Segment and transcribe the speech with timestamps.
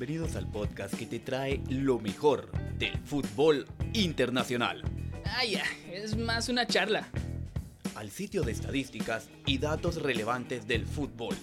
[0.00, 2.48] Bienvenidos al podcast que te trae lo mejor
[2.78, 4.82] del fútbol internacional.
[5.24, 7.08] Ah, ya, es más una charla.
[7.96, 11.34] Al sitio de estadísticas y datos relevantes del fútbol.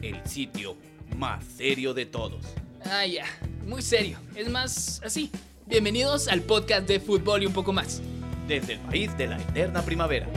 [0.00, 0.76] El sitio
[1.16, 2.44] más serio de todos.
[2.84, 3.26] Ah, ya,
[3.66, 4.18] muy serio.
[4.34, 5.30] Es más así.
[5.66, 8.00] Bienvenidos al podcast de fútbol y un poco más.
[8.46, 10.28] Desde el país de la eterna primavera.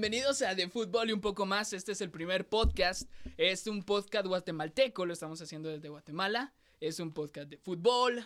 [0.00, 1.72] Bienvenidos a De Fútbol y un poco más.
[1.72, 3.10] Este es el primer podcast.
[3.36, 6.54] Es un podcast guatemalteco, lo estamos haciendo desde Guatemala.
[6.78, 8.24] Es un podcast de fútbol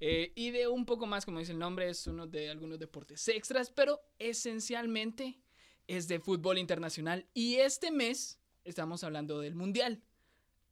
[0.00, 3.28] eh, y de un poco más, como dice el nombre, es uno de algunos deportes
[3.28, 5.38] extras, pero esencialmente
[5.86, 7.26] es de fútbol internacional.
[7.34, 10.02] Y este mes estamos hablando del Mundial.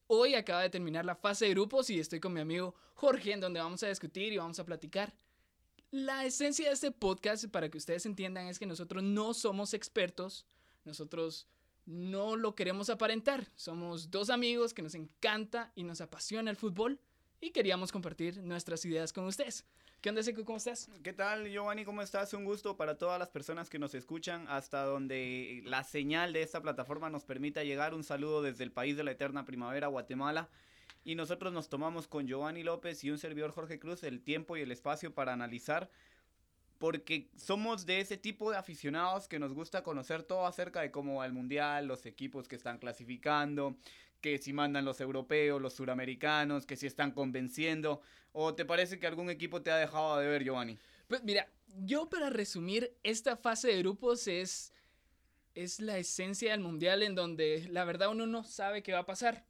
[0.07, 3.41] Hoy acaba de terminar la fase de grupos y estoy con mi amigo Jorge, en
[3.41, 5.15] donde vamos a discutir y vamos a platicar
[5.91, 10.47] la esencia de este podcast, para que ustedes entiendan, es que nosotros no somos expertos,
[10.85, 11.47] nosotros
[11.87, 13.47] no lo queremos aparentar.
[13.55, 17.01] Somos dos amigos que nos encanta y nos apasiona el fútbol
[17.41, 19.65] y queríamos compartir nuestras ideas con ustedes.
[20.03, 20.45] ¿Qué onda, Seco?
[20.45, 20.89] ¿Cómo estás?
[21.03, 21.85] ¿Qué tal, Giovanni?
[21.85, 22.33] ¿Cómo estás?
[22.35, 26.61] Un gusto para todas las personas que nos escuchan hasta donde la señal de esta
[26.63, 27.95] plataforma nos permita llegar.
[27.95, 30.51] Un saludo desde el país de la eterna primavera, Guatemala
[31.09, 34.61] y nosotros nos tomamos con Giovanni López y un servidor Jorge Cruz el tiempo y
[34.61, 35.89] el espacio para analizar
[36.77, 41.17] porque somos de ese tipo de aficionados que nos gusta conocer todo acerca de cómo
[41.17, 43.79] va el mundial, los equipos que están clasificando,
[44.21, 49.07] que si mandan los europeos, los suramericanos, que si están convenciendo, o te parece que
[49.07, 50.77] algún equipo te ha dejado de ver, Giovanni?
[51.07, 51.49] Pues mira,
[51.87, 54.75] yo para resumir, esta fase de grupos es
[55.55, 59.07] es la esencia del mundial en donde la verdad uno no sabe qué va a
[59.07, 59.45] pasar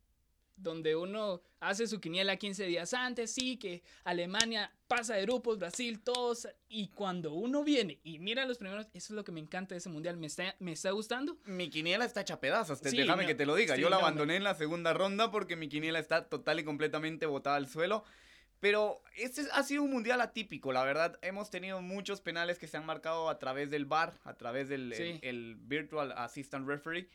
[0.58, 6.00] donde uno hace su quiniela 15 días antes, sí, que Alemania pasa de grupos, Brasil,
[6.00, 9.74] todos, y cuando uno viene y mira los primeros, eso es lo que me encanta
[9.74, 11.38] de ese mundial, me está, me está gustando.
[11.44, 14.54] Mi quiniela está hecha pedazos, déjame que te lo diga, yo la abandoné en la
[14.54, 18.04] segunda ronda porque mi quiniela está total y completamente botada al suelo.
[18.60, 21.16] Pero este ha sido un mundial atípico, la verdad.
[21.22, 24.92] Hemos tenido muchos penales que se han marcado a través del VAR, a través del
[25.22, 27.08] el Virtual Assistant Referee.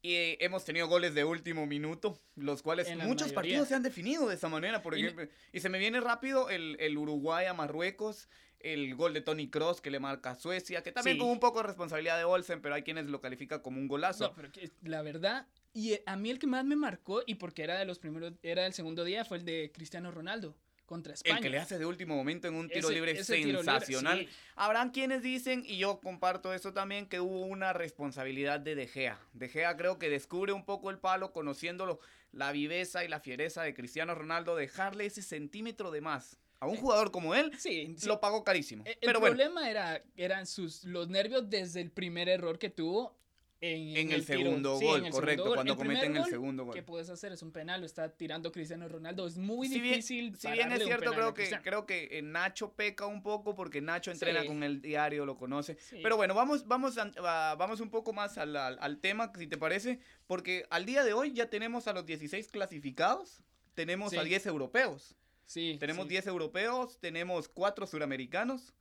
[0.00, 4.36] Y hemos tenido goles de último minuto, los cuales muchos partidos se han definido de
[4.36, 4.80] esa manera.
[4.80, 8.28] Por ejemplo, y, se me viene rápido el, el, Uruguay a Marruecos,
[8.60, 11.58] el gol de Tony Cross que le marca a Suecia, que también con un poco
[11.58, 14.28] de responsabilidad de Olsen, pero hay quienes lo califican como un golazo.
[14.28, 14.50] No, pero
[14.82, 17.98] la verdad, y a mí el que más me marcó, y porque era de los
[17.98, 20.56] primeros, era del segundo día, fue el de Cristiano Ronaldo
[20.88, 21.36] contra España.
[21.36, 24.26] El que le hace de último momento en un tiro libre sensacional.
[24.56, 29.20] Habrán quienes dicen, y yo comparto eso también, que hubo una responsabilidad de De Gea.
[29.34, 32.00] De Gea creo que descubre un poco el palo, conociéndolo,
[32.32, 36.38] la viveza y la fiereza de Cristiano Ronaldo, dejarle ese centímetro de más.
[36.60, 38.82] A un jugador como él, sí, lo pagó carísimo.
[38.84, 43.16] El, Pero problema era, eran sus, los nervios desde el primer error que tuvo
[43.60, 46.74] en, el, segundo gol, correcto, cuando cometen el segundo gol.
[46.74, 47.32] ¿Qué puedes hacer?
[47.32, 50.36] Es un penal, lo está tirando Cristiano Ronaldo, es muy difícil.
[50.36, 54.12] si bien es cierto, creo que, creo que eh, Nacho peca un poco porque Nacho
[54.12, 55.76] entrena con el diario, lo conoce.
[56.02, 60.64] Pero bueno, vamos, vamos, vamos un poco más al, al, tema, si te parece, porque
[60.70, 63.42] al día de hoy ya tenemos a los 16 clasificados,
[63.74, 65.16] tenemos a 10 europeos.
[65.46, 68.74] Sí, tenemos 10 europeos, tenemos 4 suramericanos,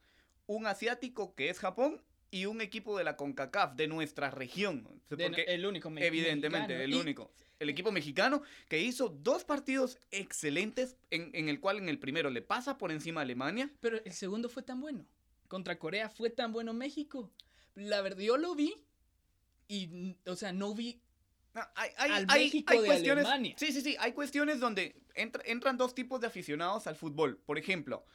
[0.46, 4.88] un asiático que es Japón y un equipo de la CONCACAF, de nuestra región.
[5.10, 7.32] el único Evidentemente, el único.
[7.60, 12.30] El equipo mexicano que hizo dos partidos excelentes, en, en, el cual en el primero
[12.30, 13.72] le pasa por encima a Alemania.
[13.80, 15.08] Pero el segundo fue tan bueno.
[15.48, 17.32] Contra Corea fue tan bueno México.
[17.74, 18.76] La verdad, yo lo vi
[19.68, 21.02] y, o sea, no vi
[21.76, 23.56] hay, hay, al México de Alemania.
[23.58, 23.96] Sí, sí, sí.
[24.00, 27.38] Hay cuestiones donde entran dos tipos de aficionados al fútbol.
[27.46, 28.06] Por ejemplo,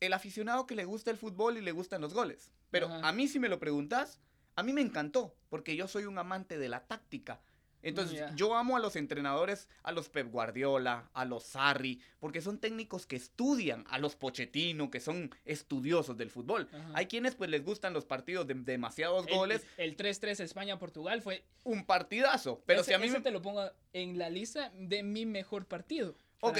[0.00, 2.52] el aficionado que le gusta el fútbol y le gustan los goles.
[2.70, 4.20] Pero a mí si me lo preguntas,
[4.54, 7.40] a mí me encantó, porque yo soy un amante de la táctica.
[7.82, 12.58] Entonces, yo amo a los entrenadores, a los Pep Guardiola, a los Sarri, porque son
[12.58, 16.68] técnicos que estudian, a los Pochettino, que son estudiosos del fútbol.
[16.94, 19.64] Hay quienes pues les gustan los partidos de demasiados goles.
[19.76, 23.20] El 3-3 España-Portugal fue un partidazo, pero si a mí me...
[23.20, 26.16] te lo pongo en la lista de mi mejor partido.
[26.40, 26.58] ok,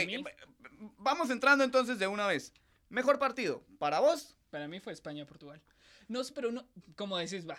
[0.99, 2.52] vamos entrando entonces de una vez.
[2.88, 4.37] Mejor partido, ¿para vos?
[4.50, 5.61] Para mí fue España-Portugal.
[6.08, 7.58] No, pero no, como decís, va.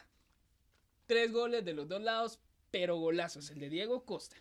[1.06, 2.40] Tres goles de los dos lados,
[2.72, 3.50] pero golazos.
[3.52, 4.38] El de Diego Costa.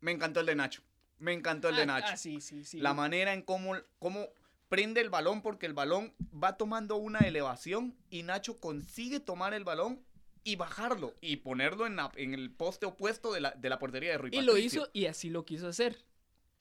[0.00, 0.82] Me encantó el de Nacho.
[1.18, 2.12] Me encantó el de ah, Nacho.
[2.12, 2.78] Ah, sí, sí, sí.
[2.78, 4.28] La manera en cómo, cómo
[4.68, 9.64] prende el balón, porque el balón va tomando una elevación y Nacho consigue tomar el
[9.64, 10.04] balón
[10.44, 14.18] y bajarlo y ponerlo en, en el poste opuesto de la, de la portería de
[14.18, 16.04] Rui Y lo hizo y así lo quiso hacer.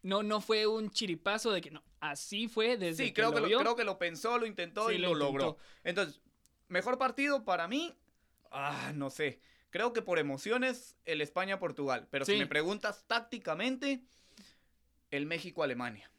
[0.01, 1.83] No, no fue un chiripazo de que no.
[1.99, 5.15] Así fue desde sí, creo que, lo, creo que lo pensó, lo intentó y lo,
[5.15, 5.57] logró.
[5.83, 6.21] Entonces,
[6.67, 7.97] mejor partido para mí,
[8.51, 9.39] ah, no sé.
[9.69, 12.07] Creo que por emociones el España-Portugal.
[12.09, 14.01] Pero si me preguntas tácticamente,
[15.11, 16.09] el México-Alemania.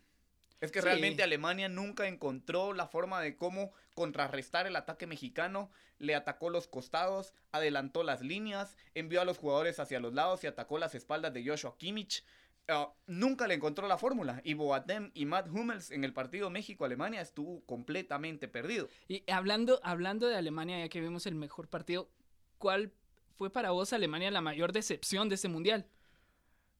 [0.60, 5.70] Es que realmente Alemania nunca encontró la forma de cómo contrarrestar el ataque mexicano.
[5.98, 10.46] Le atacó los costados, adelantó las líneas, envió a los jugadores hacia los lados y
[10.46, 12.24] atacó las espaldas de Joshua Kimmich.
[12.68, 17.20] Ah, nunca le encontró la fórmula y Boateng y Matt Hummels en el partido México-Alemania
[17.20, 18.88] estuvo completamente perdido.
[19.06, 22.10] Y hablando, hablando de Alemania, ya que vimos el mejor partido,
[22.58, 22.92] ¿cuál
[23.38, 25.86] fue para vos Alemania la mayor decepción de este mundial?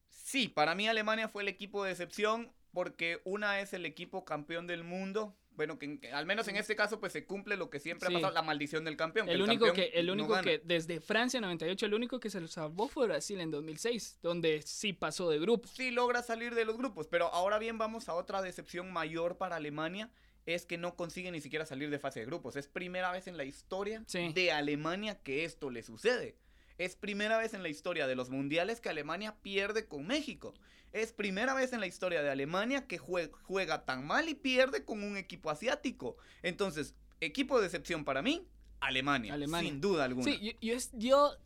[0.09, 4.67] Sí, para mí Alemania fue el equipo de decepción porque una es el equipo campeón
[4.67, 8.07] del mundo bueno, que, al menos en este caso pues se cumple lo que siempre
[8.07, 9.27] ha pasado, la maldición del campeón.
[9.27, 12.87] El, único que, el único que desde Francia 98, el único que se lo salvó
[12.87, 15.71] fue Brasil en 2006, donde sí pasó de grupos.
[15.71, 19.55] Sí logra salir de los grupos, pero ahora bien vamos a otra decepción mayor para
[19.55, 20.11] Alemania,
[20.45, 22.55] es que no consigue ni siquiera salir de fase de grupos.
[22.55, 26.37] Es primera vez en la historia de Alemania que esto le sucede.
[26.77, 30.53] Es primera vez en la historia de los mundiales que Alemania pierde con México.
[30.93, 35.03] Es primera vez en la historia de Alemania que juega, tan mal y pierde con
[35.03, 36.17] un equipo asiático.
[36.41, 38.47] Entonces, equipo de decepción para mí,
[38.79, 40.25] Alemania, sin duda alguna.
[40.25, 41.37] Sí, yo,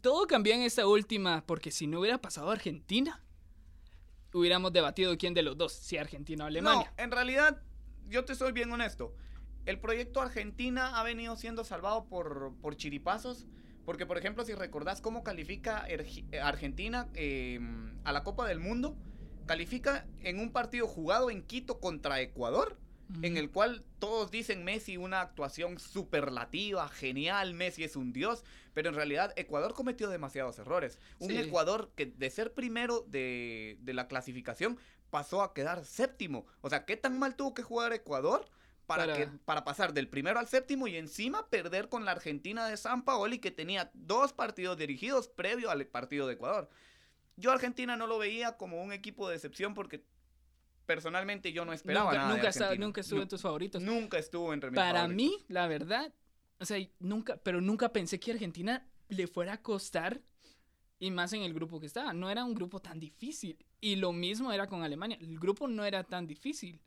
[0.00, 3.22] todo cambió en esta última, porque si no hubiera pasado Argentina,
[4.32, 6.92] hubiéramos debatido quién de los dos, si Argentina o Alemania.
[6.96, 7.62] No, en realidad,
[8.08, 9.14] yo te soy bien honesto.
[9.66, 13.46] El proyecto Argentina ha venido siendo salvado por, por chiripazos
[13.90, 15.84] porque, por ejemplo, si recordás cómo califica
[16.44, 18.96] Argentina em, a la Copa del Mundo,
[19.46, 22.78] califica en un partido jugado en Quito contra Ecuador,
[23.22, 28.44] en el cual todos dicen Messi una actuación superlativa, genial, Messi es un dios,
[28.74, 31.00] pero en realidad Ecuador cometió demasiados errores.
[31.18, 34.78] Un Ecuador que de ser primero de, de la clasificación
[35.10, 36.46] pasó a quedar séptimo.
[36.60, 38.48] O sea, ¿qué tan mal tuvo que jugar Ecuador?
[38.96, 42.76] Para, Que, para pasar del primero al séptimo y encima perder con la Argentina de
[42.76, 46.68] San Paoli que tenía dos partidos dirigidos previo al partido de Ecuador.
[47.36, 50.04] Yo Argentina no lo veía como un equipo de excepción porque
[50.86, 52.70] personalmente yo no esperaba nunca, nada.
[52.70, 53.80] Nunca, nunca estuvo en tus favoritos.
[53.80, 56.12] Nunca estuvo entre mis Para mí, la verdad,
[56.58, 60.20] o sea, nunca, pero nunca pensé que Argentina le fuera a costar
[60.98, 62.12] y más en el grupo que estaba.
[62.12, 63.64] No era un grupo tan difícil.
[63.80, 65.16] Y lo mismo era con Alemania.
[65.20, 66.80] El grupo no era tan difícil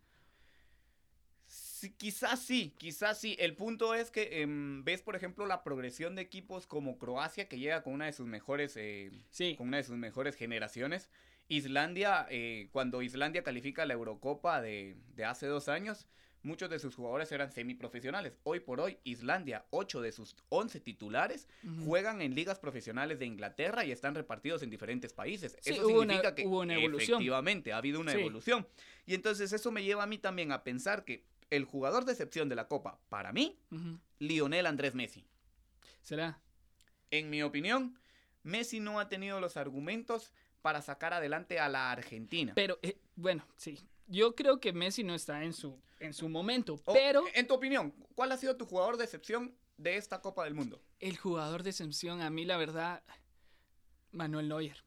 [1.92, 3.36] quizás sí, quizás sí.
[3.40, 7.60] El punto es que em, ves, por ejemplo, la progresión de equipos como Croacia, que
[7.60, 9.12] llega con una de sus mejores, eh,
[9.58, 11.10] con una de sus mejores generaciones.
[11.48, 14.96] Islandia, eh, cuando Islandia califica la Eurocopa de,
[15.26, 16.08] hace dos años,
[16.42, 18.38] muchos de sus jugadores eran semiprofesionales.
[18.44, 21.48] Hoy por hoy, Islandia, 8 de sus 11 titulares
[21.86, 25.58] juegan en ligas profesionales de Inglaterra y están repartidos en diferentes países.
[25.64, 28.68] eso significa que efectivamente ha habido una evolución.
[29.06, 31.26] Y entonces eso me lleva a mí también a pensar que
[31.56, 33.60] el jugador de excepción de la Copa, para mí,
[34.20, 35.24] Lionel Andrés Messi.
[36.02, 36.40] ¿Será?
[37.12, 38.00] En mi opinión,
[38.42, 40.34] Messi no ha tenido los argumentos
[40.64, 42.54] para sacar adelante a la Argentina.
[42.56, 43.80] Pero, eh, bueno, sí.
[44.08, 47.24] Yo creo que Messi no está en su, en su momento, pero...
[47.36, 50.82] En tu opinión, ¿cuál ha sido tu jugador de excepción de esta Copa del Mundo?
[51.00, 53.04] El jugador de excepción, a mí la verdad,
[54.12, 54.84] Manuel Neuer.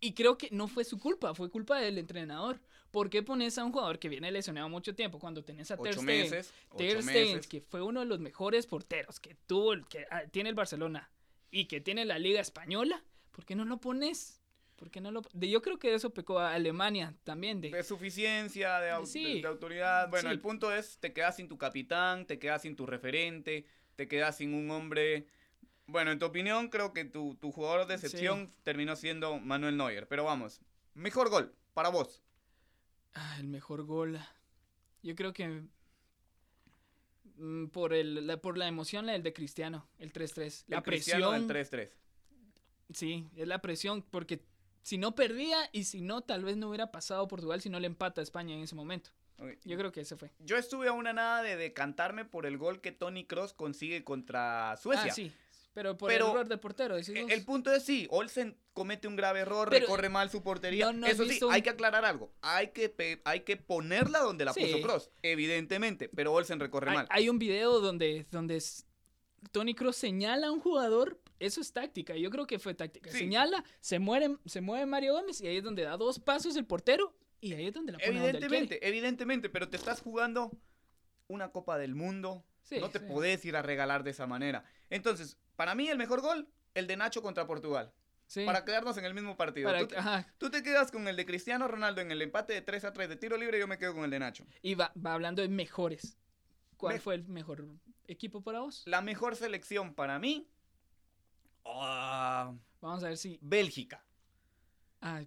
[0.00, 2.60] Y creo que no fue su culpa, fue culpa del entrenador.
[2.90, 5.94] ¿Por qué pones a un jugador que viene lesionado mucho tiempo cuando tenés a Ter
[5.94, 6.44] Stegen?
[6.76, 10.54] Ter Stegen, que fue uno de los mejores porteros que tuvo, que ah, tiene el
[10.54, 11.10] Barcelona
[11.50, 13.04] y que tiene la Liga Española.
[13.30, 14.40] ¿Por qué no lo pones?
[14.76, 17.60] ¿Por qué no lo de, Yo creo que eso pecó a Alemania también.
[17.60, 20.08] De, de suficiencia, de, autoridad.
[20.08, 23.66] Bueno, el punto es, te quedas sin tu capitán, te quedas sin tu referente,
[23.96, 25.26] te quedas sin un hombre...
[25.86, 30.06] Bueno, en tu opinión, creo que tu, tu jugador de excepción terminó siendo Manuel Neuer.
[30.06, 30.60] Pero vamos,
[30.94, 32.22] mejor gol para vos.
[33.14, 34.18] Ah, el mejor gol.
[35.02, 35.62] Yo creo que
[37.36, 40.64] mm, por el la, por la emoción el de Cristiano, el 3-3.
[40.68, 41.90] La presión el 3-3.
[42.92, 44.42] Sí, es la presión porque
[44.82, 47.86] si no perdía y si no tal vez no hubiera pasado Portugal si no le
[47.86, 49.10] empata a España en ese momento.
[49.64, 50.32] Yo creo que ese fue.
[50.40, 54.76] Yo estuve a una nada de decantarme por el gol que Tony Cross consigue contra
[54.78, 55.12] Suecia.
[55.12, 55.32] Ah, sí.
[55.78, 59.40] Pero por el error de portero, e, El punto es sí, Olsen comete un grave
[59.40, 60.90] error, recorre mal su portería.
[61.06, 62.32] Eso sí, hay que aclarar algo.
[62.42, 67.06] Hay que, hay que ponerla donde la puso Cross, evidentemente, pero Olsen recorre mal.
[67.10, 68.60] Hay un video donde, donde
[69.52, 73.12] Tony Cross señala a un jugador, eso es táctica, yo creo que fue táctica.
[73.12, 76.66] Señala, se muere, se mueve Mario Gómez y ahí es donde da dos pasos el
[76.66, 80.50] portero y ahí es donde la pone Evidentemente, evidentemente, pero te estás jugando
[81.28, 82.42] una Copa del Mundo
[82.76, 84.64] no te podés ir a regalar de esa manera.
[84.90, 87.92] Entonces, para mí el mejor gol, el de Nacho contra Portugal.
[88.46, 89.72] Para quedarnos en el mismo partido.
[90.38, 93.08] Tú, te quedas con el de Cristiano Ronaldo en el empate de 3 a 3
[93.08, 94.46] de tiro libre y yo me quedo con el de Nacho.
[94.62, 96.16] Y va, hablando de mejores.
[96.76, 97.66] ¿Cuál fue el mejor
[98.06, 98.84] equipo para vos?
[98.86, 100.48] La mejor selección para mí.
[101.64, 103.40] Ah, Vamos a ver si.
[103.42, 104.04] Bélgica.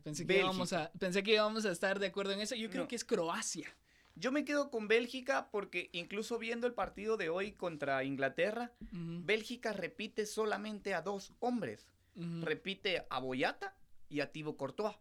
[0.01, 2.55] pensé que, íbamos a, pensé que íbamos a estar de acuerdo en eso.
[2.55, 3.75] Yo creo que es Croacia.
[4.15, 9.73] Yo me quedo con Bélgica porque incluso viendo el partido de hoy contra Inglaterra, Bélgica
[9.73, 11.89] repite solamente a dos hombres.
[12.15, 13.75] Repite a Boyata
[14.09, 14.95] y a Thibaut Courtois.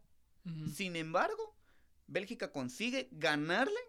[0.73, 1.57] Sin embargo,
[2.07, 3.81] Bélgica consigue ganarle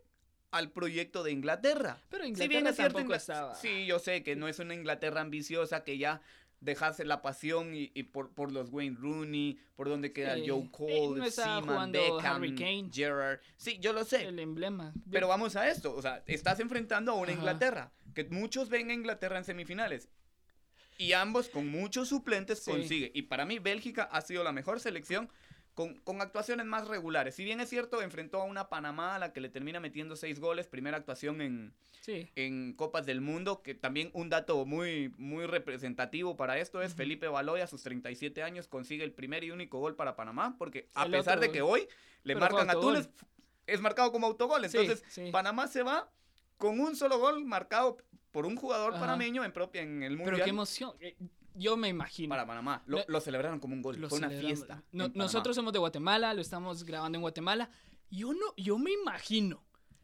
[0.51, 1.97] al proyecto de Inglaterra.
[2.09, 3.55] Pero Inglaterra tampoco estaba.
[3.55, 6.21] Sí, yo sé que no es una Inglaterra ambiciosa que ya
[6.61, 11.91] dejase la pasión y, por, por, los Wayne Rooney, por donde queda Joe Cole, Seaman,
[11.91, 13.39] Beckham, Gerrard.
[13.57, 14.25] Sí, yo lo sé.
[14.25, 14.93] El emblema.
[15.11, 18.93] Pero vamos a esto, o sea, estás enfrentando a una Inglaterra, que muchos ven a
[18.93, 20.07] Inglaterra en semifinales.
[20.97, 23.11] Y ambos con muchos suplentes consigue.
[23.15, 25.29] Y para mí Bélgica ha sido la mejor selección
[25.73, 27.35] con, actuaciones más regulares.
[27.35, 30.39] Si bien es cierto, enfrentó a una Panamá a la que le termina metiendo seis
[30.39, 31.73] goles, primera actuación en,
[32.35, 37.27] en Copas del Mundo, que también un dato muy, muy representativo para esto es Felipe
[37.27, 41.05] Baloy a sus 37 años consigue el primer y único gol para Panamá, porque a
[41.07, 41.87] pesar de que hoy
[42.23, 43.09] le marcan a Túnez,
[43.67, 44.63] es marcado como autogol.
[44.65, 46.11] Entonces, Panamá se va
[46.57, 47.97] con un solo gol marcado
[48.31, 50.35] por un jugador panameño en, propia, en el Mundial.
[50.35, 50.93] Pero qué emoción.
[51.55, 52.29] Yo me imagino.
[52.29, 52.83] Para Panamá.
[52.85, 53.97] Lo, celebraron como un gol.
[54.07, 54.83] Fue una fiesta.
[54.91, 57.69] nosotros somos de Guatemala, lo estamos grabando en Guatemala.
[58.09, 59.63] Yo no, yo me imagino.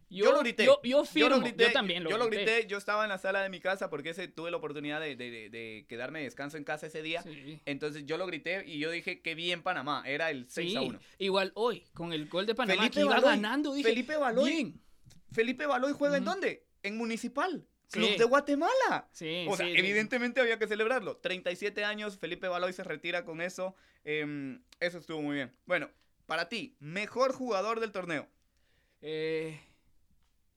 [0.09, 0.65] Yo, lo grité.
[0.65, 2.37] Yo, yo, firmo, yo, grité, también lo, yo grité.
[2.37, 2.67] lo grité.
[2.67, 5.49] Yo estaba en la sala de mi casa porque ese, tuve la oportunidad de, de,
[5.49, 7.23] de, quedarme de descanso en casa ese día.
[7.65, 10.03] Entonces yo lo grité y yo dije que bien Panamá.
[10.05, 10.99] Era el 6 a 1.
[11.19, 13.73] Igual hoy, con el gol de Panamá Felipe que iba ganando.
[13.73, 14.49] Dije, Felipe Baloy.
[14.49, 14.81] Bien.
[15.31, 16.65] Felipe Baloy juega en dónde?
[16.83, 17.67] En Municipal.
[17.91, 19.07] Club de Guatemala.
[19.11, 21.17] Sí, o sea, evidentemente había que celebrarlo.
[21.17, 23.75] 37 años, Felipe Baloy se retira con eso.
[24.03, 25.53] Em, eso estuvo muy bien.
[25.65, 25.89] Bueno,
[26.25, 28.27] para ti, mejor jugador del torneo.
[29.01, 29.59] Eh,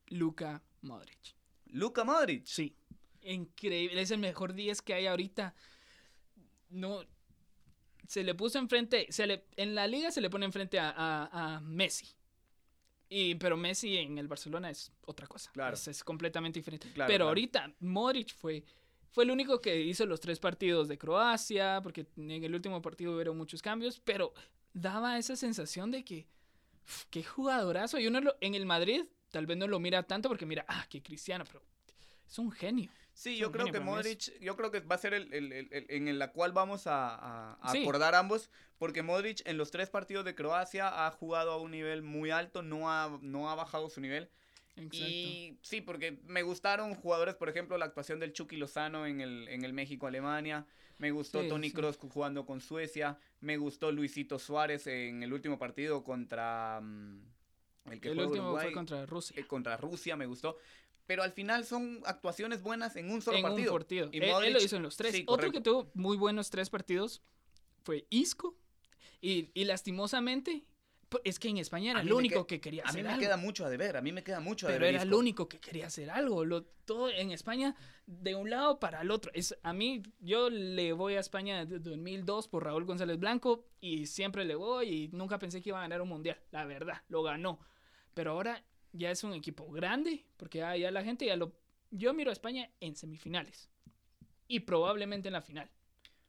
[0.09, 1.37] Luka Modric.
[1.67, 2.47] Luka Modric.
[2.47, 2.77] Sí.
[3.23, 4.01] Increíble.
[4.01, 5.55] Es el mejor 10 que hay ahorita.
[6.71, 7.05] No.
[8.09, 9.07] Se le puso enfrente.
[9.11, 12.17] Se le, en la liga se le pone enfrente a, a Messi.
[13.13, 15.51] Y, pero Messi en el Barcelona es otra cosa.
[15.53, 15.75] Claro.
[15.75, 16.89] Es, completamente diferente.
[16.95, 18.63] pero ahorita Modric fue,
[19.11, 23.13] fue el único que hizo los tres partidos de Croacia, porque en el último partido
[23.13, 24.33] hubo muchos cambios, pero
[24.73, 26.29] daba esa sensación de que,
[27.11, 27.99] qué jugadorazo.
[27.99, 31.03] Y uno en el Madrid tal vez no lo mira tanto porque mira, ah, qué
[31.03, 31.65] cristiano, pero
[32.29, 32.91] es un genio.
[33.21, 36.53] Sí, yo creo que Modric, yo creo que va a ser el, en la cual
[36.53, 38.49] vamos a, acordar ambos,
[38.79, 42.63] porque Modric en los tres partidos de Croacia ha jugado a un nivel muy alto,
[42.63, 44.31] no ha, no ha bajado su nivel.
[44.91, 49.49] Y sí, porque me gustaron jugadores, por ejemplo, la actuación del Chucky Lozano en el,
[49.49, 50.65] en el México-Alemania,
[50.97, 56.03] me gustó Tony Kroos jugando con Suecia, me gustó Luisito Suárez en el último partido
[56.05, 56.81] contra...
[56.81, 57.21] Mm,
[57.91, 59.39] el, que último fue contra Rusia.
[59.39, 60.57] Eh, contra Rusia me gustó
[61.11, 63.73] pero al final son actuaciones buenas en un solo en partido.
[63.73, 64.11] Un partido.
[64.13, 65.25] Y él, lo hizo en los tres.
[65.27, 67.21] Otro que tuvo muy buenos tres partidos
[67.83, 68.57] fue Isco.
[69.21, 70.63] Y, y lastimosamente,
[71.25, 73.09] es que en España era el único que quería hacer algo.
[73.09, 74.87] A mí me queda mucho a deber, a mí me queda mucho a deber.
[74.87, 76.45] Pero era el único que quería hacer algo.
[76.45, 77.75] Lo, todo en España,
[78.07, 79.33] de un lado para el otro.
[79.35, 84.07] Es, a mí, yo le voy a España desde 2002 por Raúl González Blanco y
[84.07, 86.39] siempre le voy y nunca pensé que iba a ganar un mundial.
[86.53, 87.59] La verdad, lo ganó.
[88.15, 88.63] Pero ahora
[88.93, 91.53] ya es un equipo grande, porque ya, la gente ya lo...
[91.91, 93.69] Yo miro a España en semifinales
[94.47, 95.69] y probablemente en la final.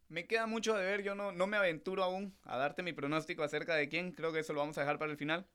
[0.10, 3.44] Me queda mucho de ver, yo no, no me aventuro aún a darte mi pronóstico
[3.44, 5.48] acerca de quién, creo que eso lo vamos a dejar para el final.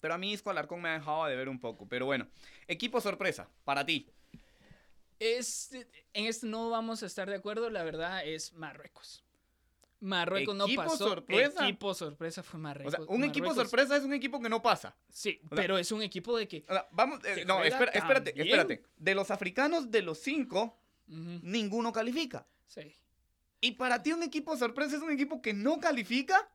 [0.00, 1.88] Pero a mí Isco Alarcón me ha dejado de ver un poco.
[1.88, 2.28] Pero bueno,
[2.66, 4.10] equipo sorpresa, para ti.
[5.18, 5.72] Es,
[6.12, 9.24] en esto no vamos a estar de acuerdo, la verdad es Marruecos.
[10.00, 10.96] Marruecos no pasó.
[10.96, 11.64] Sorpresa?
[11.64, 12.94] Equipo sorpresa fue Marruecos.
[12.94, 14.96] O sea, un equipo sorpresa es un equipo que no pasa.
[15.10, 16.64] Sí, pero es un equipo de que.
[16.92, 18.84] vamos, eh, no, espérate, espérate.
[18.96, 22.46] De los africanos, de los cinco, ninguno califica.
[22.66, 22.94] Sí.
[23.60, 26.48] Y para ti, un equipo sorpresa es un equipo que no califica.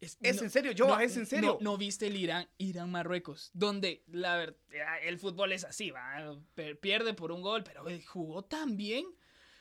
[0.00, 1.58] Es, en serio, yo, es en serio.
[1.60, 4.54] No, viste el Irán, Irán-Marruecos, donde la
[5.02, 6.38] el fútbol es así, va,
[6.80, 9.04] pierde por un gol, pero jugó tan bien.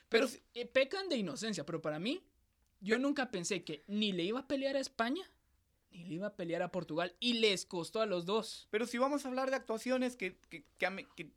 [0.07, 2.23] Pero, eh, pecan de inocencia, pero para mí
[2.81, 5.23] yo nunca pensé que ni le iba a pelear a España,
[5.91, 8.67] ni le iba a pelear a Portugal, y les costó a los dos.
[8.71, 11.31] Pero si vamos a hablar de actuaciones que, que, que,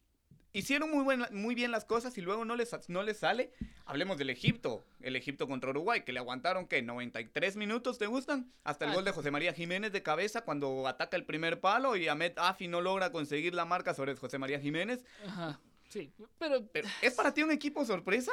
[0.53, 3.53] hicieron muy, muy bien las cosas y luego no les, no les sale,
[3.87, 6.83] hablemos del Egipto, el Egipto contra Uruguay, que le aguantaron, ¿qué?
[6.83, 8.53] 93 minutos, ¿te gustan?
[8.65, 12.09] Hasta el gol de José María Jiménez de cabeza cuando ataca el primer palo y
[12.09, 15.05] Ahmed Afi no logra conseguir la marca sobre José María Jiménez.
[15.27, 15.61] Ajá
[15.93, 16.67] Sí, pero...
[17.03, 18.33] ¿Es para ti un equipo sorpresa?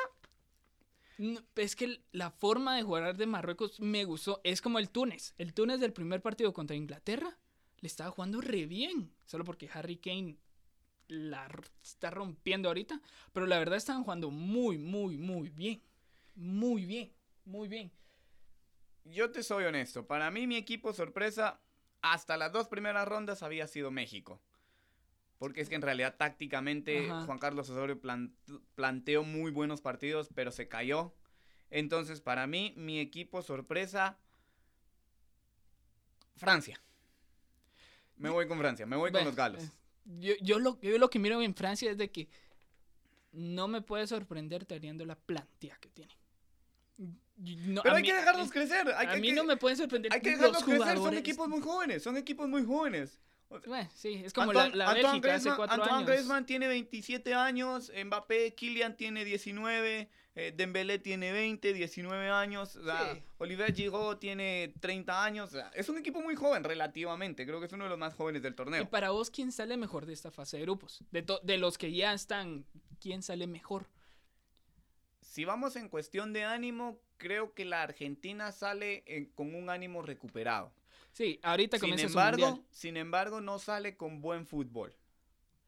[1.56, 4.40] Es que la forma de jugar de Marruecos me gustó.
[4.44, 5.34] Es como el Túnez.
[5.38, 7.38] El Túnez del primer partido contra Inglaterra
[7.80, 9.14] le estaba jugando re bien.
[9.26, 10.38] Solo porque Harry Kane
[11.08, 11.50] la
[11.84, 13.02] está rompiendo ahorita.
[13.34, 15.84] Pero la verdad estaban jugando muy, muy, muy bien.
[16.36, 17.92] Muy bien, muy bien.
[19.04, 20.08] Yo te soy honesto.
[20.08, 21.62] Para mí mi equipo sorpresa
[22.02, 24.42] hasta las dos primeras rondas había sido México.
[25.40, 28.00] Porque es que en realidad tácticamente Juan Carlos Osorio
[28.76, 31.16] planteó muy buenos partidos, pero se cayó.
[31.72, 34.20] Entonces, para mí, mi equipo sorpresa,
[36.36, 36.82] Francia.
[38.18, 39.72] Me voy con Francia, me voy con los galos.
[40.20, 42.28] Yo, yo, lo, yo lo que miro en Francia es de que
[43.32, 46.14] no me puede sorprender teniendo la plantilla que tiene.
[47.82, 48.94] pero hay que dejarlos crecer.
[48.94, 50.12] a mí no me pueden sorprender.
[50.14, 50.98] Hay que dejarlos crecer.
[50.98, 52.04] Son equipos muy jóvenes.
[52.04, 53.22] Son equipos muy jóvenes.
[53.50, 56.08] Bueno, sí, es como la, la Bélgica hace cuatro Antoine años.
[56.08, 62.78] Griezmann tiene 27 años, Mbappé, Kylian tiene 19, eh, Dembélé tiene 20, 19 años,
[63.40, 65.52] Olivier Giroud tiene 30 años.
[65.74, 68.54] es un equipo muy joven relativamente, creo que es uno de los más jóvenes del
[68.54, 68.84] torneo.
[68.84, 71.04] ¿Y para vos quién sale mejor de esta fase de grupos?
[71.10, 72.66] De, de los que ya están,
[73.00, 73.88] ¿quién sale mejor?
[75.22, 80.72] Si vamos en cuestión de ánimo, creo que la Argentina sale con un ánimo recuperado.
[81.12, 84.96] Sí, ahorita sin embargo, Sin embargo, no sale con buen fútbol.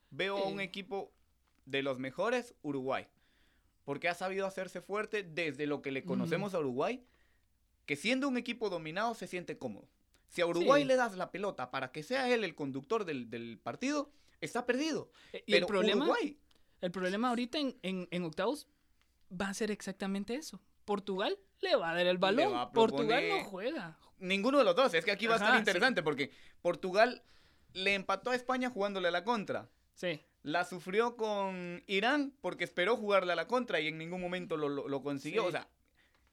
[0.10, 1.14] Veo a un equipo
[1.66, 3.08] de los mejores, Uruguay.
[3.84, 7.04] Porque ha sabido hacerse fuerte desde lo que le conocemos a Uruguay,
[7.86, 9.88] que siendo un equipo dominado se siente cómodo.
[10.28, 14.12] Si a Uruguay le das la pelota para que sea él el conductor del, partido,
[14.40, 15.12] está perdido.
[15.34, 16.08] Eh, ¿Y el problema,
[16.80, 18.68] El problema ahorita en, en octavos
[19.30, 20.62] va a ser exactamente eso.
[20.86, 22.72] Portugal le va a dar el balón.
[22.74, 23.98] Portugal no juega.
[24.22, 24.94] Ninguno de los dos.
[24.94, 27.24] Es que aquí va a estar interesante porque Portugal
[27.74, 29.70] le empató a España jugándole a la contra.
[29.94, 30.22] Sí.
[30.44, 35.04] La sufrió con Irán porque esperó jugarle a la contra y en ningún momento lo,
[35.04, 35.46] consiguió.
[35.46, 35.68] O sea,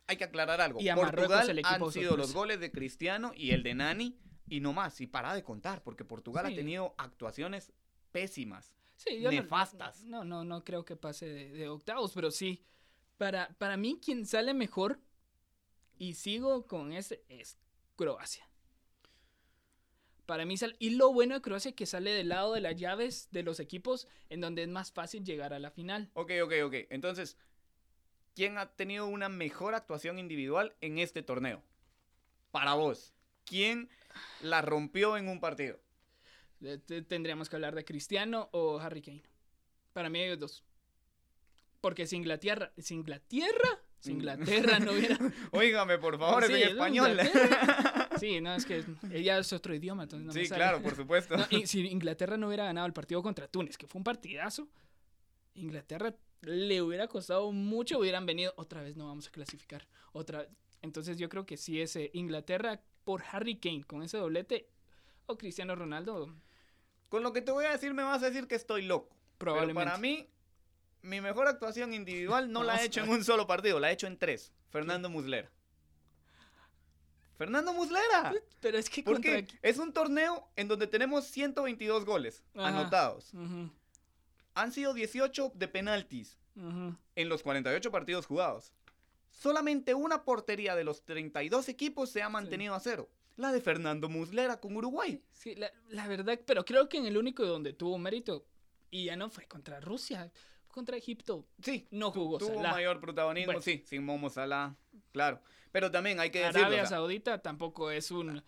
[0.06, 0.80] hay que aclarar algo.
[0.80, 4.60] Y a Portugal el han sido los goles de Cristiano y el de Nani y
[4.60, 5.00] no más.
[5.00, 7.72] Y para de contar porque Portugal ha tenido actuaciones
[8.12, 8.74] pésimas.
[8.96, 10.04] Sí, nefastas.
[10.04, 12.64] No, no, no, creo que pase de, octavos, pero sí.
[13.16, 15.00] Para, para mí, quien sale mejor
[15.98, 17.58] y sigo con ese es
[17.98, 18.48] Croacia.
[20.24, 22.76] Para mí, sale, y lo bueno de Croacia es que sale del lado de las
[22.76, 26.10] llaves de los equipos en donde es más fácil llegar a la final.
[26.14, 26.74] Ok, ok, ok.
[26.90, 27.36] Entonces,
[28.34, 31.62] ¿quién ha tenido una mejor actuación individual en este torneo?
[32.52, 33.90] Para vos, ¿quién
[34.42, 35.80] la rompió en un partido?
[37.08, 39.24] Tendríamos que hablar de Cristiano o Harry Kane.
[39.92, 40.64] Para mí ellos dos.
[41.80, 45.18] Porque si Inglaterra, si Inglaterra si Inglaterra no hubiera.
[45.52, 47.18] Óigame, por favor, es en español.
[48.18, 51.36] Sí, no, es que ella es otro idioma, entonces no Sí, claro, por supuesto.
[51.50, 54.68] y si Inglaterra no hubiera ganado el partido contra Túnez, que fue un partidazo,
[55.54, 60.46] Inglaterra le hubiera costado mucho, hubieran venido, otra vez no vamos a clasificar, otra
[60.82, 64.68] Entonces yo creo que si ese Inglaterra por Harry Kane con ese doblete
[65.26, 66.34] o Cristiano Ronaldo.
[67.08, 69.16] Con lo que te voy a decir me vas a decir que estoy loco.
[69.38, 69.80] Probablemente.
[69.80, 70.28] Pero para mí
[71.02, 74.06] mi mejor actuación individual no la he hecho en un solo partido, la he hecho
[74.06, 74.52] en tres.
[74.70, 75.50] Fernando Muslera.
[77.36, 78.32] Fernando Muslera.
[78.60, 83.32] Pero es que Porque es un torneo en donde tenemos 122 goles anotados.
[84.54, 86.36] Han sido 18 de penaltis
[87.14, 88.72] en los 48 partidos jugados.
[89.30, 93.08] Solamente una portería de los 32 equipos se ha mantenido a cero.
[93.36, 95.22] La de Fernando Muslera con Uruguay.
[95.30, 98.44] Sí, la, la verdad, pero creo que en el único donde tuvo mérito,
[98.90, 100.32] y ya no fue contra Rusia
[100.68, 101.46] contra Egipto.
[101.62, 102.38] Sí, no jugó.
[102.38, 104.76] Tuvo mayor protagonismo, sí, sin Momo Salah,
[105.12, 105.40] claro.
[105.72, 106.66] Pero también hay que decirlo.
[106.66, 108.42] Arabia Saudita tampoco es un,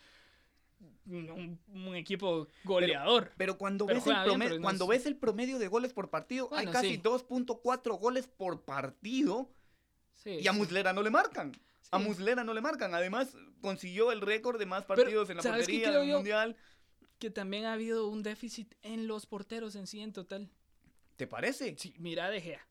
[1.07, 3.33] un, equipo goleador.
[3.37, 6.99] Pero, cuando, ves, el promedio, cuando ves el promedio de goles por partido, hay casi
[6.99, 9.51] 2.4 goles por partido.
[10.25, 11.53] y a Muslera no le marcan.
[11.91, 12.95] A Muslera no le marcan.
[12.95, 16.57] Además, consiguió el récord de más partidos en la portería del Mundial.
[17.19, 20.51] Que también ha habido un déficit en los porteros en sí en total.
[21.21, 21.75] ¿Te parece?
[21.77, 22.67] Sí, mira De Gea.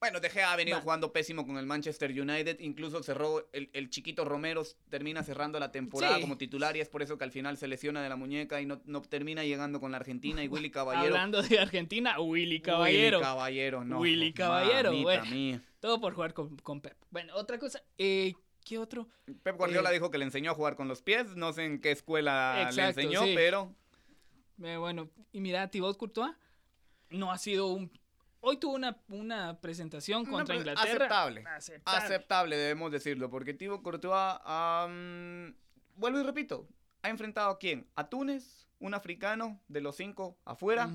[0.00, 2.58] Bueno, De Gea ha venido jugando pésimo con el Manchester United.
[2.60, 7.18] Incluso cerró, el, chiquito Romero termina cerrando la temporada como titular y es por eso
[7.18, 9.98] que al final se lesiona de la muñeca y no, no termina llegando con la
[9.98, 10.42] Argentina.
[10.42, 11.16] Y Willy Caballero.
[11.16, 13.18] Hablando de Argentina, Willy Caballero.
[13.18, 13.98] Willy Caballero, no.
[13.98, 15.60] Willy Caballero, bueno.
[15.78, 16.96] Todo por jugar con, Pep.
[17.10, 17.82] Bueno, otra cosa.
[17.98, 18.32] Eh,
[18.64, 19.06] ¿Qué otro?
[19.42, 21.36] Pep Guardiola eh, dijo que le enseñó a jugar con los pies.
[21.36, 23.74] No sé en qué escuela le enseñó, pero.
[24.64, 26.32] Eh, bueno, y mira, Thibaut Courtois
[27.10, 27.90] no ha sido un...
[28.40, 31.06] Hoy tuvo una, una presentación contra Inglaterra.
[31.06, 31.44] Aceptable.
[31.84, 32.56] aceptable.
[32.56, 34.38] debemos decirlo, porque Thibaut Courtois,
[35.96, 36.68] vuelvo y repito,
[37.02, 37.88] ha enfrentado a quién?
[37.96, 40.90] A Túnez, un africano de los cinco afuera.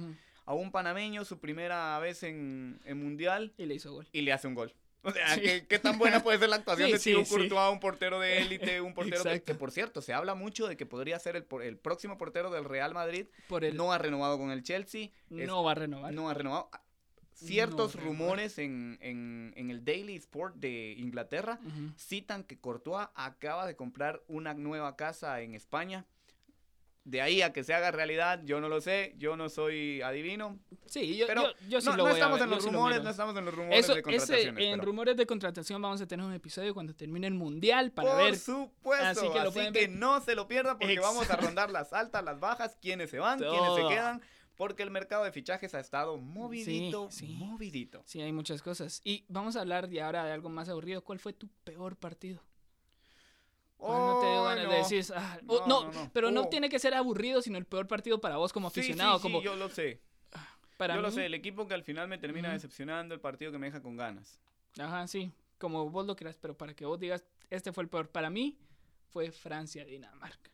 [0.45, 3.53] a un panameño su primera vez en, en Mundial.
[3.57, 4.07] Y le hizo gol.
[4.11, 4.73] Y le hace un gol.
[5.03, 8.37] O sea, ¿qué, tan buena puede ser la actuación de Thibaut Courtois, un portero de
[8.39, 11.77] élite, un portero que, por cierto, se habla mucho de que podría ser el, el
[11.77, 13.25] próximo portero del Real Madrid.
[13.47, 13.75] Por el...
[13.75, 15.09] No ha renovado con el Chelsea.
[15.29, 16.13] No va a renovar.
[16.13, 16.69] No ha renovado.
[17.33, 21.59] Ciertos rumores en, en, en, el Daily Sport de Inglaterra
[21.97, 26.05] citan que Courtois acaba de comprar una nueva casa en España
[27.03, 30.59] de ahí a que se haga realidad, yo no lo sé, yo no soy adivino.
[30.85, 33.35] Sí, yo, pero yo, sí no, lo voy estamos a en los rumores, no estamos
[33.35, 34.65] en los rumores de contrataciones.
[34.65, 38.23] en rumores de contratación vamos a tener un episodio cuando termine el mundial para Por
[38.23, 38.37] ver.
[38.37, 42.23] supuesto, así que, así que no se lo pierdan porque vamos a rondar las altas,
[42.23, 44.21] las bajas, quiénes se van, quiénes se quedan.
[44.57, 48.03] Porque el mercado de fichajes ha estado movidito, sí, movidito.
[48.05, 49.01] Sí, hay muchas cosas.
[49.03, 51.03] Y vamos a hablar de ahora de algo más aburrido.
[51.03, 52.43] ¿Cuál fue tu peor partido?
[53.81, 56.49] No te digo ganas de decir, ah, oh, no, pero no oh.
[56.49, 59.17] tiene que ser aburrido, sino el peor partido para vos como aficionado.
[59.17, 59.41] Sí, como...
[59.41, 60.01] yo lo sé.
[60.77, 63.57] Para yo lo sé, el equipo que al final me termina decepcionando, el partido que
[63.57, 64.39] me deja con ganas.
[64.79, 68.09] Ajá, sí, como vos lo quieras, pero para que vos digas, este fue el peor.
[68.09, 68.57] Para mí,
[69.09, 70.51] fue Francia-Dinamarca.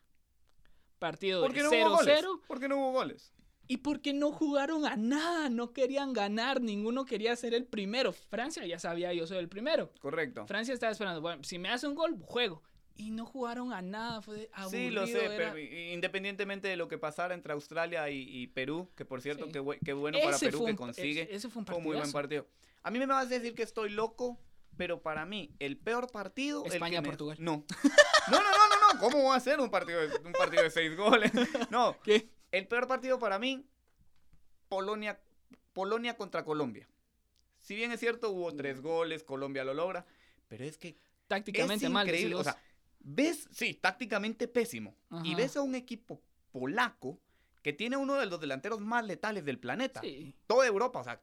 [0.98, 2.40] Partido de 0-0.
[2.46, 3.32] ¿Por qué no hubo goles?
[3.68, 8.12] Y porque no jugaron a nada, no querían ganar, ninguno quería ser el primero.
[8.12, 9.92] Francia ya sabía, yo soy el primero.
[10.00, 10.46] Correcto.
[10.46, 12.62] Francia estaba esperando, bueno, si me hace un gol, juego
[12.98, 14.88] y no jugaron a nada, fue aburrido.
[14.88, 19.22] Sí, lo sé, pero independientemente de lo que pasara entre Australia y, Perú, que por
[19.22, 22.46] cierto, qué, bueno para Perú que consigue, ese, fue un, muy buen partido.
[22.82, 24.38] A mí me vas a decir que estoy loco,
[24.76, 26.64] pero para mí el peor partido...
[26.64, 27.36] España-Portugal.
[27.40, 27.64] No.
[28.30, 30.70] no, no, no, no, no, ¿cómo va a ser un partido de, un partido de
[30.70, 31.30] seis goles?
[31.70, 32.28] No, ¿Qué?
[32.50, 33.64] el peor partido para mí,
[34.68, 35.20] Polonia,
[35.72, 36.88] Polonia contra Colombia.
[37.60, 40.04] Si bien es cierto, hubo tres goles, Colombia lo logra,
[40.48, 40.96] pero es que...
[41.28, 42.06] Tácticamente es mal.
[42.06, 42.56] Increíble, o sea,
[43.00, 44.96] ves, sí, tácticamente pésimo.
[45.24, 46.20] Y ves a un equipo
[46.52, 47.20] polaco
[47.62, 50.00] que tiene uno de los delanteros más letales del planeta.
[50.46, 51.20] Toda Europa, o sea,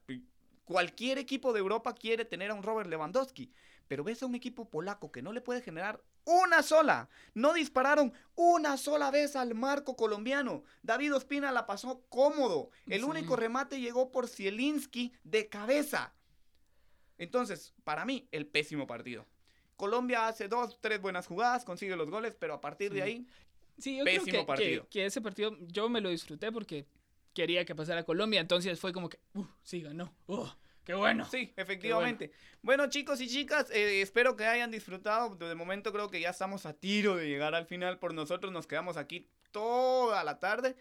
[0.64, 3.52] cualquier equipo de Europa quiere tener a un Robert Lewandowski.
[3.88, 7.08] Pero ves a un equipo polaco que no le puede generar una sola.
[7.34, 10.64] No dispararon una sola vez al marco colombiano.
[10.82, 12.70] David Ospina la pasó cómodo.
[12.86, 16.12] El único remate llegó por Zielinski de cabeza.
[17.18, 19.24] Entonces, para mí, el pésimo partido.
[19.76, 23.26] Colombia hace dos, tres buenas jugadas, consigue los goles, pero a partir de ahí,
[23.78, 24.88] sí, yo pésimo creo que, partido.
[24.90, 26.86] Que, ese partido yo me lo disfruté porque
[27.34, 30.46] quería que pasara Colombia, entonces fue como que, uh, sí ganó, uh,
[30.84, 31.26] qué bueno.
[31.30, 32.32] Sí, efectivamente.
[32.62, 32.88] Bueno.
[32.88, 35.34] chicos y chicas, eh, espero que hayan disfrutado.
[35.34, 37.98] De momento creo que ya estamos a tiro de llegar al final.
[37.98, 40.76] Por nosotros nos quedamos aquí toda la tarde,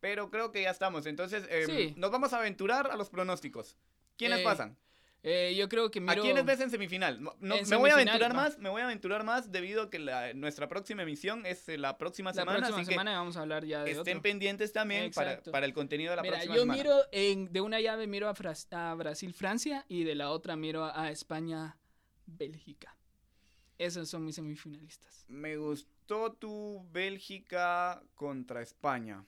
[0.00, 1.06] pero creo que ya estamos.
[1.06, 3.76] Entonces, em, nos vamos a aventurar a los pronósticos.
[4.16, 4.76] ¿Quiénes eh, pasan?
[5.22, 6.12] Eh, yo creo que miro...
[6.12, 7.20] ¿A quiénes ves en semifinal?
[7.20, 10.68] No, me voy a aventurar más, me voy a aventurar más debido a que nuestra
[10.68, 12.60] próxima emisión es eh, la próxima semana.
[12.60, 16.10] La próxima semana vamos a hablar ya de Estén pendientes también para, para, el contenido
[16.10, 16.76] de la próxima semana.
[16.76, 21.10] Yo miro, en, de una llave miro a, Brasil-Francia y de la otra miro a
[21.10, 22.96] España-Bélgica.
[23.78, 25.24] Esos son mis semifinalistas.
[25.28, 29.24] Me gustó tu Bélgica contra España,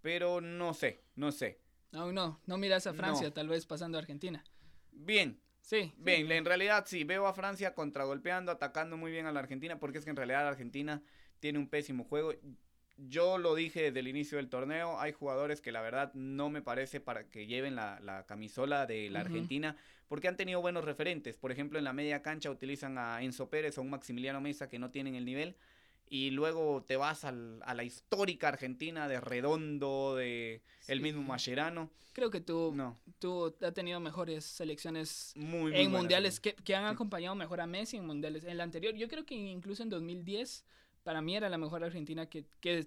[0.00, 1.60] pero no sé, no sé.
[1.90, 4.44] No, no, no miras a Francia, tal vez pasando a Argentina.
[4.94, 5.38] Bien.
[5.60, 5.92] Sí.
[5.96, 9.96] Bien, en realidad sí, veo a Francia contragolpeando, atacando muy bien a la Argentina, porque
[9.96, 11.02] es que en realidad la Argentina
[11.40, 12.34] tiene un pésimo juego.
[12.98, 16.60] Yo lo dije desde el inicio del torneo, hay jugadores que la verdad no me
[16.60, 19.76] parece para que lleven la, camisola de la Argentina,
[20.06, 21.38] porque han tenido buenos referentes.
[21.38, 24.78] Por ejemplo, en la media cancha utilizan a Enzo Pérez o un Maximiliano Mesa que
[24.78, 25.56] no tienen el nivel
[26.14, 31.90] y luego te vas al, a la histórica Argentina de Redondo, de el mismo Mascherano.
[32.12, 32.96] Creo que tú, no.
[33.18, 38.06] tú has tenido mejores selecciones en mundiales que, que, han acompañado mejor a Messi en
[38.06, 38.44] mundiales.
[38.44, 40.64] En la anterior, yo creo que incluso en 2010,
[41.02, 42.86] para mí era la mejor Argentina que, que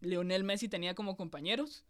[0.00, 1.84] Leonel Messi tenía como compañeros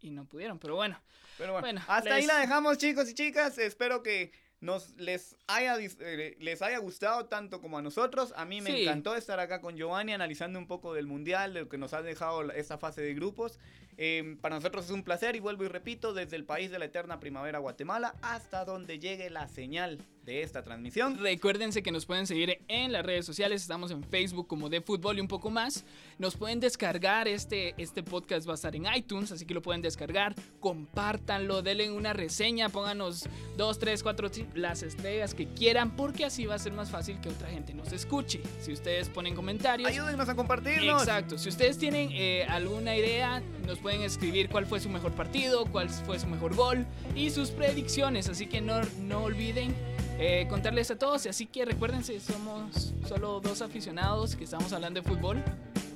[0.00, 1.02] y no pudieron, pero bueno.
[1.38, 6.36] Pero bueno, hasta ahí la dejamos chicos y chicas, espero que nos les haya, eh,
[6.38, 8.32] les haya gustado tanto como a nosotros.
[8.36, 11.68] A mí me encantó estar acá con Giovanni analizando un poco del Mundial, de lo
[11.68, 13.58] que nos ha dejado esta fase de grupos.
[13.96, 16.86] Em, para nosotros es un placer y vuelvo y repito, desde el país de la
[16.86, 19.98] eterna primavera Guatemala hasta donde llegue la señal
[20.30, 21.18] de esta transmisión.
[21.18, 25.18] Recuérdense que nos pueden seguir en las redes sociales, estamos en Facebook como de fútbol
[25.18, 25.84] y un poco más.
[26.18, 29.82] Nos pueden descargar, este, este podcast va a estar en iTunes, así que lo pueden
[29.82, 36.46] descargar, compártanlo, denle una reseña, pónganos dos, tres, cuatro, las estrellas que quieran, porque así
[36.46, 38.40] va a ser más fácil que otra gente nos escuche.
[38.60, 39.90] Si ustedes ponen comentarios...
[39.90, 41.02] Ayúdenos a compartirnos.
[41.02, 45.10] Exacto, si ustedes tienen eh, alguna idea, nos pueden pueden escribir cuál fue su mejor
[45.14, 48.28] partido, cuál fue su mejor gol y sus predicciones.
[48.28, 49.74] Así que no, no olviden
[50.20, 51.26] eh, contarles a todos.
[51.26, 55.42] Así que recuérdense, somos solo dos aficionados que estamos hablando de fútbol.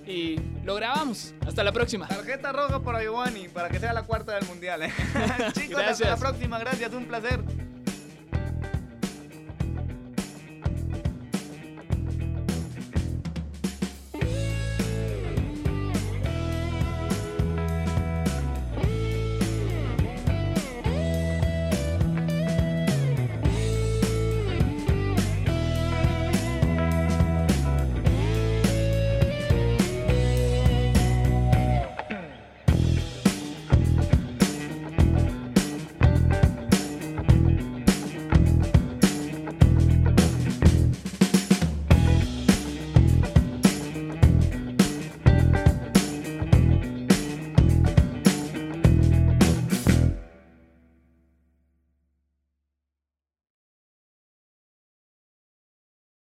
[0.06, 1.34] y lo grabamos.
[1.46, 2.08] Hasta la próxima.
[2.08, 4.82] Tarjeta roja para Giovanni, para que sea la cuarta del mundial.
[4.82, 4.92] ¿eh?
[5.52, 6.58] Chicos, hasta la próxima.
[6.58, 7.40] Gracias, un placer.